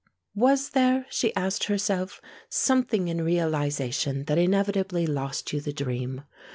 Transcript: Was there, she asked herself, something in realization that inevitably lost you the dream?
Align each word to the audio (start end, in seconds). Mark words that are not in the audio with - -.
Was 0.33 0.69
there, 0.69 1.05
she 1.11 1.31
asked 1.35 1.65
herself, 1.65 2.21
something 2.49 3.07
in 3.07 3.23
realization 3.23 4.23
that 4.23 4.39
inevitably 4.39 5.05
lost 5.05 5.53
you 5.53 5.61
the 5.61 5.73
dream? 5.73 6.23